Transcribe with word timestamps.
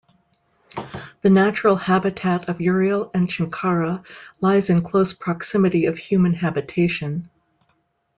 The 1.21 1.29
natural 1.29 1.75
habitat 1.75 2.49
of 2.49 2.57
urial 2.59 3.11
and 3.13 3.27
chinkara 3.29 4.03
lies 4.39 4.71
in 4.71 4.81
close 4.81 5.13
proximity 5.13 5.85
of 5.85 5.99
human 5.99 6.33
habitation. 6.33 7.29